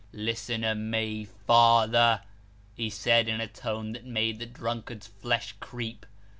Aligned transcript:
"Listen 0.31 0.61
to 0.61 0.73
me, 0.73 1.25
father," 1.45 2.23
he 2.73 2.89
said, 2.89 3.27
in 3.27 3.39
a 3.39 3.45
tone 3.45 3.91
that 3.91 4.03
made 4.03 4.39
the 4.39 4.47
drunkard's 4.47 5.05
flesh 5.05 5.53
creep. 5.59 6.07